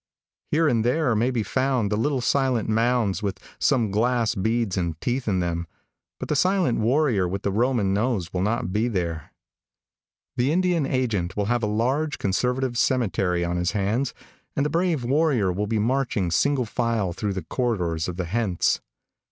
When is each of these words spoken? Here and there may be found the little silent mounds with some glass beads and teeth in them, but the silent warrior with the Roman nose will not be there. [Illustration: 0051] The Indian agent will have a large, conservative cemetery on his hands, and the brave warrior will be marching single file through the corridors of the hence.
Here 0.49 0.67
and 0.67 0.83
there 0.83 1.15
may 1.15 1.29
be 1.29 1.43
found 1.43 1.91
the 1.91 1.95
little 1.95 2.21
silent 2.21 2.67
mounds 2.67 3.21
with 3.21 3.39
some 3.59 3.91
glass 3.91 4.33
beads 4.33 4.75
and 4.75 4.99
teeth 4.99 5.27
in 5.27 5.41
them, 5.41 5.67
but 6.19 6.27
the 6.27 6.35
silent 6.35 6.79
warrior 6.79 7.27
with 7.27 7.43
the 7.43 7.51
Roman 7.51 7.93
nose 7.93 8.33
will 8.33 8.41
not 8.41 8.73
be 8.73 8.87
there. 8.87 9.31
[Illustration: 10.37 10.37
0051] 10.37 10.37
The 10.37 10.53
Indian 10.53 10.85
agent 10.87 11.37
will 11.37 11.45
have 11.45 11.61
a 11.61 11.67
large, 11.67 12.17
conservative 12.17 12.79
cemetery 12.79 13.45
on 13.45 13.57
his 13.57 13.73
hands, 13.73 14.15
and 14.55 14.65
the 14.65 14.71
brave 14.71 15.03
warrior 15.03 15.51
will 15.53 15.67
be 15.67 15.77
marching 15.77 16.31
single 16.31 16.65
file 16.65 17.13
through 17.13 17.33
the 17.33 17.43
corridors 17.47 18.07
of 18.07 18.17
the 18.17 18.25
hence. 18.25 18.81